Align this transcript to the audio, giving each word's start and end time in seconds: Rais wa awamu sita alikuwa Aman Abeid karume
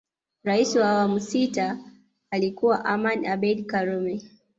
Rais 0.43 0.75
wa 0.75 0.89
awamu 0.89 1.19
sita 1.19 1.77
alikuwa 2.31 2.85
Aman 2.85 3.25
Abeid 3.25 3.65
karume 3.65 4.23